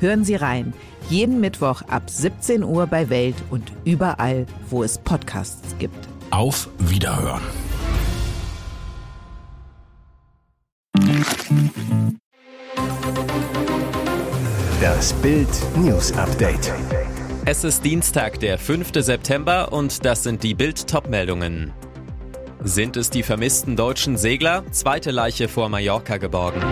[0.00, 0.72] Hören Sie rein.
[1.08, 6.08] Jeden Mittwoch ab 17 Uhr bei Welt und überall, wo es Podcasts gibt.
[6.30, 7.42] Auf Wiederhören.
[14.80, 16.72] Das Bild News Update.
[17.44, 18.90] Es ist Dienstag, der 5.
[18.94, 21.72] September und das sind die Bild Topmeldungen.
[22.62, 24.64] Sind es die vermissten deutschen Segler?
[24.70, 26.62] Zweite Leiche vor Mallorca geborgen.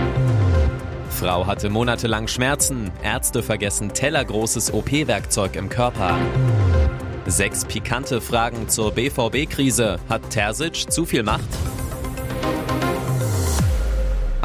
[1.17, 2.93] Frau hatte monatelang Schmerzen.
[3.03, 6.19] Ärzte vergessen tellergroßes OP-Werkzeug im Körper.
[7.25, 9.99] Sechs pikante Fragen zur BVB-Krise.
[10.11, 11.49] Hat Terzic zu viel Macht?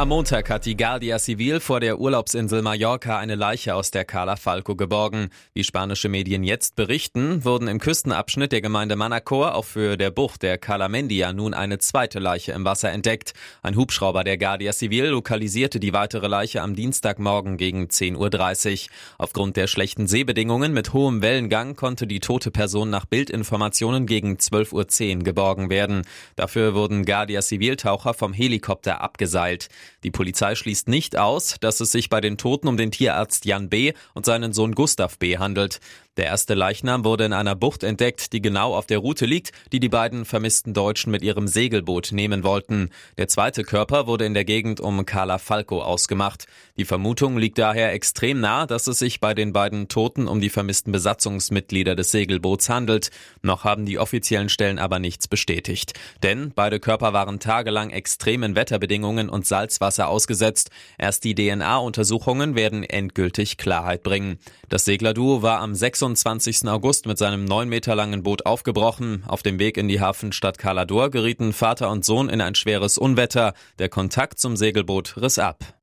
[0.01, 4.35] Am Montag hat die Guardia Civil vor der Urlaubsinsel Mallorca eine Leiche aus der Cala
[4.35, 5.29] Falco geborgen.
[5.53, 10.41] Wie spanische Medien jetzt berichten, wurden im Küstenabschnitt der Gemeinde Manacor auf Höhe der Bucht
[10.41, 13.33] der Cala Mendia nun eine zweite Leiche im Wasser entdeckt.
[13.61, 18.89] Ein Hubschrauber der Guardia Civil lokalisierte die weitere Leiche am Dienstagmorgen gegen 10.30 Uhr.
[19.19, 25.17] Aufgrund der schlechten Seebedingungen mit hohem Wellengang konnte die tote Person nach Bildinformationen gegen 12.10
[25.17, 26.07] Uhr geborgen werden.
[26.35, 29.69] Dafür wurden Guardia Civil Taucher vom Helikopter abgeseilt.
[30.03, 33.69] Die Polizei schließt nicht aus, dass es sich bei den Toten um den Tierarzt Jan
[33.69, 33.93] B.
[34.13, 35.37] und seinen Sohn Gustav B.
[35.37, 35.79] handelt.
[36.17, 39.79] Der erste Leichnam wurde in einer Bucht entdeckt, die genau auf der Route liegt, die
[39.79, 42.89] die beiden vermissten Deutschen mit ihrem Segelboot nehmen wollten.
[43.17, 46.47] Der zweite Körper wurde in der Gegend um Cala Falco ausgemacht.
[46.75, 50.49] Die Vermutung liegt daher extrem nah, dass es sich bei den beiden Toten um die
[50.49, 53.09] vermissten Besatzungsmitglieder des Segelboots handelt.
[53.41, 55.93] Noch haben die offiziellen Stellen aber nichts bestätigt.
[56.23, 60.71] Denn beide Körper waren tagelang extremen Wetterbedingungen und Salzwasser ausgesetzt.
[60.97, 64.39] Erst die DNA-Untersuchungen werden endgültig Klarheit bringen.
[64.67, 66.67] Das Seglerduo war am 6 26.
[66.67, 69.23] August mit seinem neun Meter langen Boot aufgebrochen.
[69.27, 73.53] Auf dem Weg in die Hafenstadt Calador gerieten Vater und Sohn in ein schweres Unwetter.
[73.77, 75.80] Der Kontakt zum Segelboot riss ab.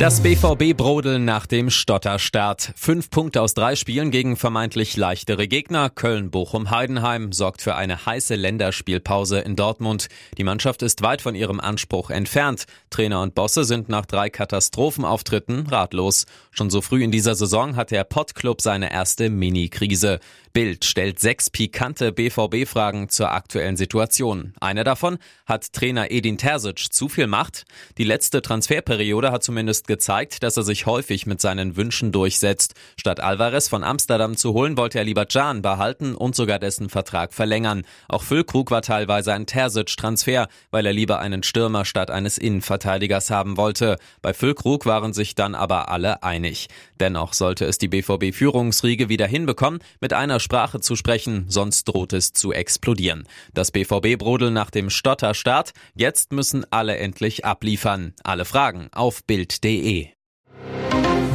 [0.00, 2.72] Das BVB-Brodeln nach dem Stotterstart.
[2.74, 5.90] Fünf Punkte aus drei Spielen gegen vermeintlich leichtere Gegner.
[5.90, 10.08] Köln, Bochum, Heidenheim sorgt für eine heiße Länderspielpause in Dortmund.
[10.38, 12.64] Die Mannschaft ist weit von ihrem Anspruch entfernt.
[12.88, 16.24] Trainer und Bosse sind nach drei Katastrophenauftritten ratlos.
[16.50, 20.20] Schon so früh in dieser Saison hat der Pottclub seine erste Mini-Krise.
[20.52, 24.52] Bild stellt sechs pikante BVB-Fragen zur aktuellen Situation.
[24.60, 27.64] Eine davon, hat Trainer Edin Terzic zu viel Macht?
[27.98, 32.74] Die letzte Transferperiode hat zumindest gezeigt, dass er sich häufig mit seinen Wünschen durchsetzt.
[32.96, 37.32] Statt Alvarez von Amsterdam zu holen, wollte er lieber Can behalten und sogar dessen Vertrag
[37.32, 37.84] verlängern.
[38.08, 43.56] Auch Füllkrug war teilweise ein Terzic-Transfer, weil er lieber einen Stürmer statt eines Innenverteidigers haben
[43.56, 43.98] wollte.
[44.20, 46.66] Bei Füllkrug waren sich dann aber alle einig.
[46.98, 52.32] Dennoch sollte es die BVB-Führungsriege wieder hinbekommen, mit einer Sprache zu sprechen, sonst droht es
[52.32, 53.28] zu explodieren.
[53.54, 58.14] Das BVB-Brodel nach dem Stotterstart, jetzt müssen alle endlich abliefern.
[58.24, 60.08] Alle Fragen auf Bild.de.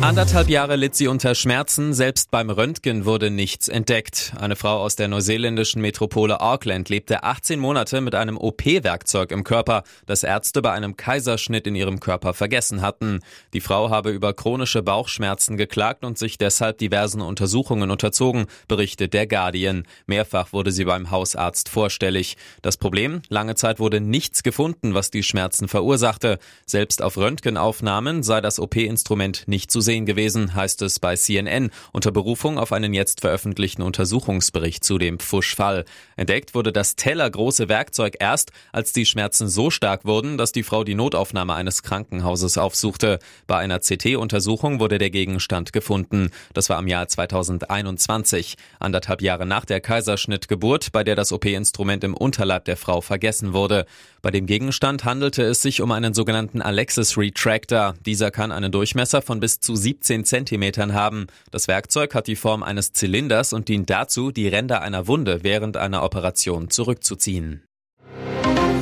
[0.06, 4.34] Anderthalb Jahre litt sie unter Schmerzen, selbst beim Röntgen wurde nichts entdeckt.
[4.40, 9.82] Eine Frau aus der neuseeländischen Metropole Auckland lebte 18 Monate mit einem OP-Werkzeug im Körper,
[10.06, 13.22] das Ärzte bei einem Kaiserschnitt in ihrem Körper vergessen hatten.
[13.54, 19.26] Die Frau habe über chronische Bauchschmerzen geklagt und sich deshalb diversen Untersuchungen unterzogen, berichtet der
[19.26, 19.88] Guardian.
[20.06, 22.38] Mehrfach wurde sie beim Hausarzt vorstellig.
[22.62, 23.24] Das Problem?
[23.30, 26.38] Lange Zeit wurde nichts gefunden, was die Schmerzen verursachte.
[26.68, 31.70] Selbst auf Röntgenaufnahmen sei das OP-Instrument nicht zu sehen sehen gewesen, heißt es bei CNN
[31.94, 35.86] unter Berufung auf einen jetzt veröffentlichten Untersuchungsbericht zu dem Pfusch-Fall.
[36.18, 40.84] Entdeckt wurde das tellergroße Werkzeug erst, als die Schmerzen so stark wurden, dass die Frau
[40.84, 43.20] die Notaufnahme eines Krankenhauses aufsuchte.
[43.48, 46.32] Bei einer CT-Untersuchung wurde der Gegenstand gefunden.
[46.54, 52.16] Das war im Jahr 2021, anderthalb Jahre nach der Kaiserschnittgeburt, bei der das OP-Instrument im
[52.16, 53.86] Unterleib der Frau vergessen wurde.
[54.26, 57.94] Bei dem Gegenstand handelte es sich um einen sogenannten Alexis Retractor.
[58.08, 61.28] Dieser kann einen Durchmesser von bis zu 17 Zentimetern haben.
[61.52, 65.78] Das Werkzeug hat die Form eines Zylinders und dient dazu, die Ränder einer Wunde während
[65.78, 67.62] einer Operation zurückzuziehen.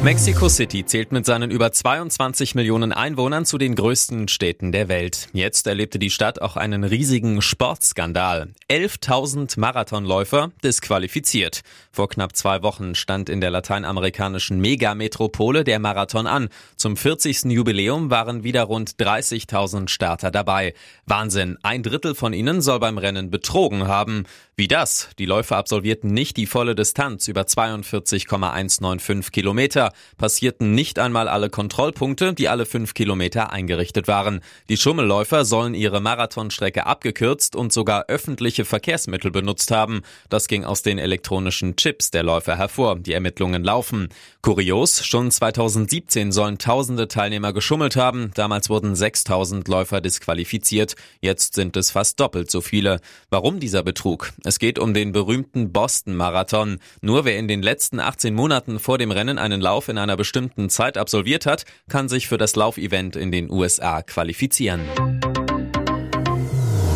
[0.03, 5.29] Mexico City zählt mit seinen über 22 Millionen Einwohnern zu den größten Städten der Welt.
[5.31, 8.49] Jetzt erlebte die Stadt auch einen riesigen Sportskandal.
[8.69, 11.61] 11.000 Marathonläufer disqualifiziert.
[11.89, 16.49] Vor knapp zwei Wochen stand in der lateinamerikanischen Megametropole der Marathon an.
[16.75, 17.45] Zum 40.
[17.45, 20.73] Jubiläum waren wieder rund 30.000 Starter dabei.
[21.05, 24.25] Wahnsinn, ein Drittel von ihnen soll beim Rennen betrogen haben.
[24.55, 25.09] Wie das?
[25.17, 32.35] Die Läufer absolvierten nicht die volle Distanz über 42,195 Kilometer passierten nicht einmal alle Kontrollpunkte,
[32.35, 34.41] die alle fünf Kilometer eingerichtet waren.
[34.69, 40.03] Die Schummelläufer sollen ihre Marathonstrecke abgekürzt und sogar öffentliche Verkehrsmittel benutzt haben.
[40.29, 42.99] Das ging aus den elektronischen Chips der Läufer hervor.
[42.99, 44.09] Die Ermittlungen laufen.
[44.43, 48.29] Kurios, schon 2017 sollen tausende Teilnehmer geschummelt haben.
[48.35, 50.95] Damals wurden 6000 Läufer disqualifiziert.
[51.21, 52.99] Jetzt sind es fast doppelt so viele.
[53.31, 54.31] Warum dieser Betrug?
[54.45, 56.79] Es geht um den berühmten Boston Marathon.
[57.01, 60.69] Nur wer in den letzten 18 Monaten vor dem Rennen einen Lauf in einer bestimmten
[60.69, 64.81] Zeit absolviert hat, kann sich für das Laufevent in den USA qualifizieren.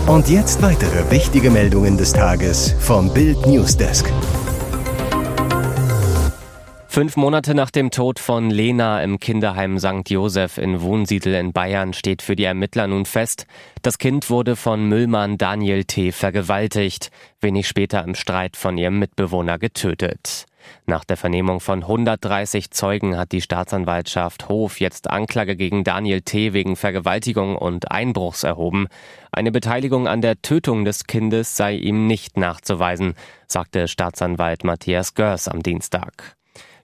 [0.07, 4.11] Und jetzt weitere wichtige Meldungen des Tages vom Bild Newsdesk.
[6.97, 10.09] Fünf Monate nach dem Tod von Lena im Kinderheim St.
[10.09, 13.45] Josef in Wohnsiedel in Bayern steht für die Ermittler nun fest,
[13.83, 16.11] das Kind wurde von Müllmann Daniel T.
[16.11, 20.47] vergewaltigt, wenig später im Streit von ihrem Mitbewohner getötet.
[20.88, 26.53] Nach der Vernehmung von 130 Zeugen hat die Staatsanwaltschaft Hof jetzt Anklage gegen Daniel T.
[26.53, 28.88] wegen Vergewaltigung und Einbruchs erhoben.
[29.31, 33.13] Eine Beteiligung an der Tötung des Kindes sei ihm nicht nachzuweisen,
[33.45, 36.35] sagte Staatsanwalt Matthias Görs am Dienstag.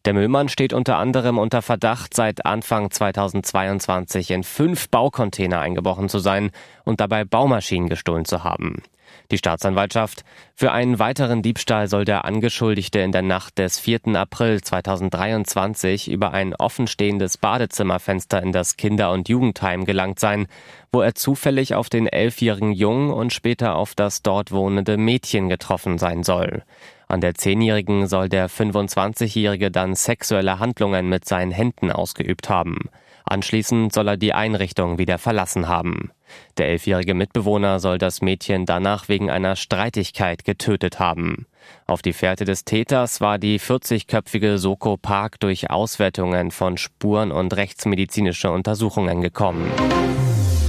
[0.06, 6.20] Der Müllmann steht unter anderem unter Verdacht, seit Anfang 2022 in fünf Baucontainer eingebrochen zu
[6.20, 6.52] sein
[6.84, 8.84] und dabei Baumaschinen gestohlen zu haben.
[9.32, 10.26] Die Staatsanwaltschaft.
[10.56, 14.16] Für einen weiteren Diebstahl soll der Angeschuldigte in der Nacht des 4.
[14.16, 20.48] April 2023 über ein offenstehendes Badezimmerfenster in das Kinder- und Jugendheim gelangt sein,
[20.92, 25.98] wo er zufällig auf den elfjährigen Jungen und später auf das dort wohnende Mädchen getroffen
[25.98, 26.64] sein soll.
[27.08, 32.90] An der Zehnjährigen soll der 25-Jährige dann sexuelle Handlungen mit seinen Händen ausgeübt haben.
[33.26, 36.12] Anschließend soll er die Einrichtung wieder verlassen haben.
[36.58, 41.46] Der elfjährige Mitbewohner soll das Mädchen danach wegen einer Streitigkeit getötet haben.
[41.88, 47.56] Auf die Fährte des Täters war die 40-köpfige Soko Park durch Auswertungen von Spuren und
[47.56, 49.72] rechtsmedizinische Untersuchungen gekommen.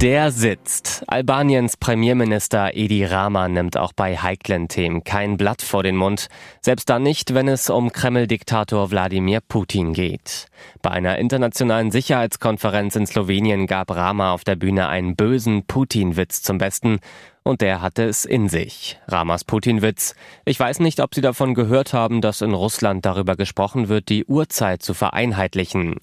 [0.01, 1.03] Der sitzt.
[1.07, 6.27] Albaniens Premierminister Edi Rama nimmt auch bei heiklen Themen kein Blatt vor den Mund,
[6.61, 10.47] selbst dann nicht, wenn es um Kreml-Diktator Wladimir Putin geht.
[10.81, 16.57] Bei einer internationalen Sicherheitskonferenz in Slowenien gab Rama auf der Bühne einen bösen Putin-Witz zum
[16.57, 16.99] Besten
[17.45, 18.99] und der hatte es in sich.
[19.07, 20.15] Ramas Putin-Witz.
[20.45, 24.25] Ich weiß nicht, ob Sie davon gehört haben, dass in Russland darüber gesprochen wird, die
[24.25, 25.97] Uhrzeit zu vereinheitlichen.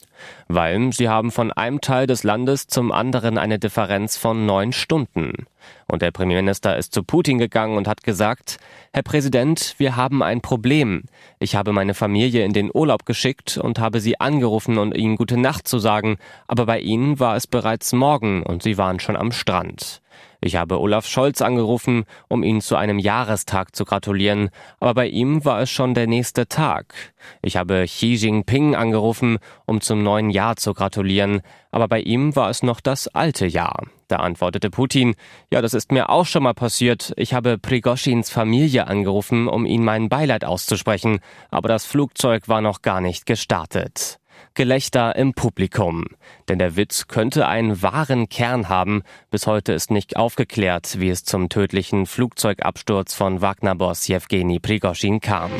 [0.46, 5.46] Weil Sie haben von einem Teil des Landes zum anderen eine Differenz von neun Stunden.
[5.88, 8.58] Und der Premierminister ist zu Putin gegangen und hat gesagt,
[8.92, 11.02] Herr Präsident, wir haben ein Problem.
[11.40, 15.36] Ich habe meine Familie in den Urlaub geschickt und habe sie angerufen, um ihnen gute
[15.36, 19.32] Nacht zu sagen, aber bei ihnen war es bereits morgen und sie waren schon am
[19.32, 20.02] Strand.
[20.44, 24.50] Ich habe Olaf Scholz angerufen, um ihn zu einem Jahrestag zu gratulieren,
[24.80, 26.94] aber bei ihm war es schon der nächste Tag.
[27.42, 32.50] Ich habe Xi Jinping angerufen, um zum neuen Jahr zu gratulieren, aber bei ihm war
[32.50, 33.84] es noch das alte Jahr.
[34.08, 35.14] Da antwortete Putin,
[35.52, 37.12] ja, das ist mir auch schon mal passiert.
[37.16, 42.82] Ich habe Prigoschins Familie angerufen, um ihm mein Beileid auszusprechen, aber das Flugzeug war noch
[42.82, 44.18] gar nicht gestartet.
[44.54, 46.04] Gelächter im Publikum.
[46.48, 49.02] Denn der Witz könnte einen wahren Kern haben.
[49.30, 55.50] Bis heute ist nicht aufgeklärt, wie es zum tödlichen Flugzeugabsturz von Wagner-Boss Jewgeni Prigoschin kam.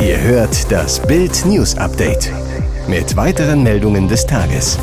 [0.00, 2.30] Ihr hört das Bild News Update
[2.86, 4.78] mit weiteren Meldungen des Tages.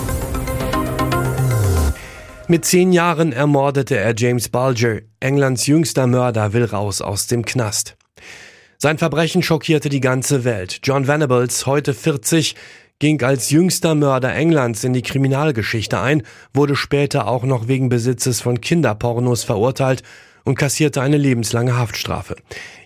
[2.47, 4.99] Mit zehn Jahren ermordete er James Bulger.
[5.21, 7.95] Englands jüngster Mörder will raus aus dem Knast.
[8.83, 10.81] Sein Verbrechen schockierte die ganze Welt.
[10.83, 12.53] John Venables, heute 40,
[12.99, 16.23] ging als jüngster Mörder Englands in die Kriminalgeschichte ein,
[16.53, 20.03] wurde später auch noch wegen Besitzes von Kinderpornos verurteilt
[20.43, 22.35] und kassierte eine lebenslange Haftstrafe.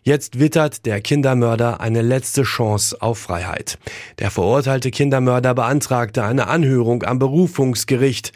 [0.04, 3.80] Jetzt wittert der Kindermörder eine letzte Chance auf Freiheit.
[4.20, 8.34] Der verurteilte Kindermörder beantragte eine Anhörung am Berufungsgericht,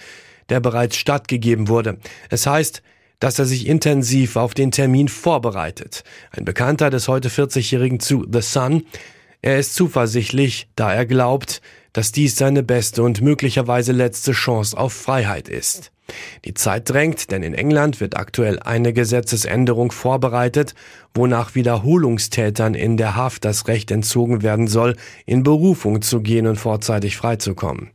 [0.49, 1.99] der bereits stattgegeben wurde.
[2.31, 2.81] Es heißt,
[3.21, 6.03] dass er sich intensiv auf den Termin vorbereitet.
[6.31, 8.83] Ein Bekannter des heute 40-Jährigen zu The Sun.
[9.41, 11.61] Er ist zuversichtlich, da er glaubt,
[11.93, 15.91] dass dies seine beste und möglicherweise letzte Chance auf Freiheit ist.
[16.45, 20.75] Die Zeit drängt, denn in England wird aktuell eine Gesetzesänderung vorbereitet,
[21.13, 26.57] wonach Wiederholungstätern in der Haft das Recht entzogen werden soll, in Berufung zu gehen und
[26.57, 27.89] vorzeitig freizukommen.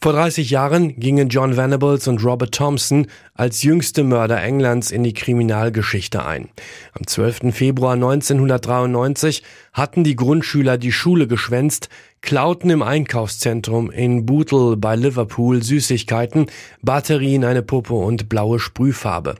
[0.00, 5.12] Vor 30 Jahren gingen John Venables und Robert Thompson als jüngste Mörder Englands in die
[5.12, 6.50] Kriminalgeschichte ein.
[6.92, 7.52] Am 12.
[7.52, 11.88] Februar 1993 hatten die Grundschüler die Schule geschwänzt,
[12.20, 16.46] klauten im Einkaufszentrum in Bootle bei Liverpool Süßigkeiten,
[16.82, 19.36] Batterien, eine Puppe und blaue Sprühfarbe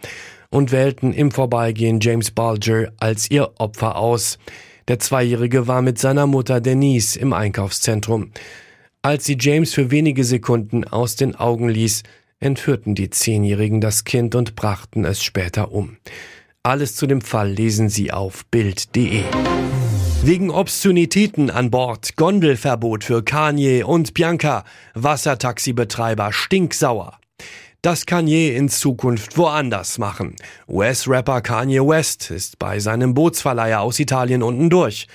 [0.51, 4.39] und wählten im Vorbeigehen James Bulger als ihr Opfer aus.
[4.89, 8.33] Der Zweijährige war mit seiner Mutter Denise im Einkaufszentrum.
[9.03, 12.03] Als sie James für wenige Sekunden aus den Augen ließ,
[12.41, 15.99] entführten die Zehnjährigen das Kind und brachten es später um.
[16.63, 19.23] Alles zu dem Fall lesen Sie auf Bild.de.
[20.25, 27.19] Wegen Obszönitäten an Bord, Gondelverbot für Kanye und Bianca, Wassertaxibetreiber stinksauer.
[27.83, 30.35] Das Kanye in Zukunft woanders machen.
[30.69, 35.07] US-Rapper Kanye West ist bei seinem Bootsverleiher aus Italien unten durch.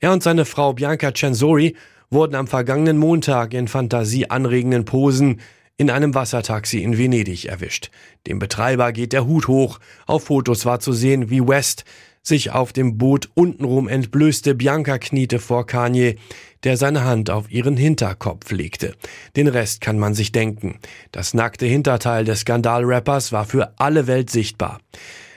[0.00, 1.76] Er und seine Frau Bianca Censori
[2.10, 5.40] wurden am vergangenen Montag in fantasieanregenden Posen
[5.76, 7.90] in einem Wassertaxi in Venedig erwischt.
[8.26, 9.78] Dem Betreiber geht der Hut hoch.
[10.06, 11.84] Auf Fotos war zu sehen, wie West
[12.28, 14.54] sich auf dem Boot untenrum entblößte.
[14.54, 16.16] Bianca kniete vor Kanye,
[16.64, 18.94] der seine Hand auf ihren Hinterkopf legte.
[19.36, 20.78] Den Rest kann man sich denken.
[21.12, 24.80] Das nackte Hinterteil des Skandalrappers war für alle Welt sichtbar.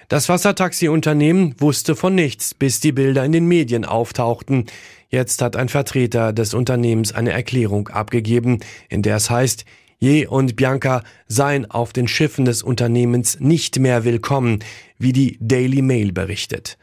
[0.08, 4.66] Das Wassertaxi-Unternehmen wusste von nichts, bis die Bilder in den Medien auftauchten.
[5.10, 9.64] Jetzt hat ein Vertreter des Unternehmens eine Erklärung abgegeben, in der es heißt,
[10.04, 14.58] Je und Bianca seien auf den Schiffen des Unternehmens nicht mehr willkommen,
[14.98, 16.80] wie die Daily Mail berichtet.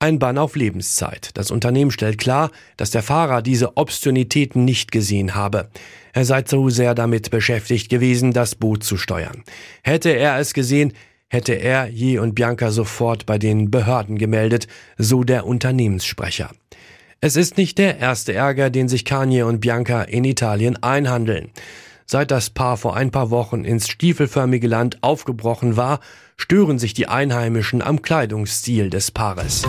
[0.00, 1.30] Ein Bann auf Lebenszeit.
[1.34, 5.68] Das Unternehmen stellt klar, dass der Fahrer diese Obszönitäten nicht gesehen habe.
[6.12, 9.44] Er sei zu sehr damit beschäftigt gewesen, das Boot zu steuern.
[9.84, 10.94] Hätte er es gesehen,
[11.28, 16.50] hätte er Je und Bianca sofort bei den Behörden gemeldet, so der Unternehmenssprecher.
[17.20, 21.52] Es ist nicht der erste Ärger, den sich Kanye und Bianca in Italien einhandeln.
[22.10, 26.00] Seit das Paar vor ein paar Wochen ins stiefelförmige Land aufgebrochen war,
[26.38, 29.66] stören sich die Einheimischen am Kleidungsstil des Paares.